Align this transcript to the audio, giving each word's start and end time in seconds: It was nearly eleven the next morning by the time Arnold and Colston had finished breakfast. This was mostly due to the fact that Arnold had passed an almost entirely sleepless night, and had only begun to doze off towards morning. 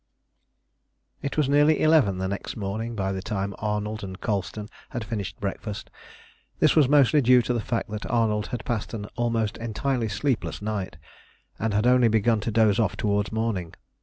It 1.21 1.37
was 1.37 1.47
nearly 1.47 1.79
eleven 1.79 2.17
the 2.17 2.27
next 2.27 2.55
morning 2.57 2.95
by 2.95 3.11
the 3.11 3.21
time 3.21 3.53
Arnold 3.59 4.03
and 4.03 4.19
Colston 4.19 4.67
had 4.89 5.03
finished 5.03 5.39
breakfast. 5.39 5.91
This 6.57 6.75
was 6.75 6.89
mostly 6.89 7.21
due 7.21 7.43
to 7.43 7.53
the 7.53 7.59
fact 7.61 7.87
that 7.91 8.09
Arnold 8.09 8.47
had 8.47 8.65
passed 8.65 8.95
an 8.95 9.05
almost 9.15 9.57
entirely 9.59 10.07
sleepless 10.09 10.59
night, 10.59 10.97
and 11.59 11.71
had 11.75 11.85
only 11.85 12.07
begun 12.07 12.39
to 12.39 12.51
doze 12.51 12.79
off 12.79 12.97
towards 12.97 13.31
morning. 13.31 13.75